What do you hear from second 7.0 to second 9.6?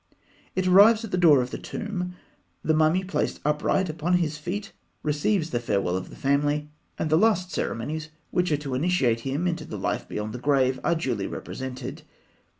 the last ceremonies, which are to initiate him